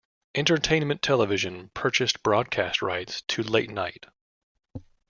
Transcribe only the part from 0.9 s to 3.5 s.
Television purchased broadcast rights to